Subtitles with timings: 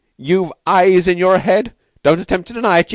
[0.17, 1.75] You've eyes in your head?
[2.01, 2.89] Don't attempt to deny it.